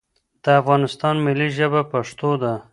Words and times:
دا 0.43 0.51
افغانستان 0.61 1.15
ملی 1.25 1.49
ژبه 1.57 1.81
پښتو 1.93 2.29
ده 2.41 2.53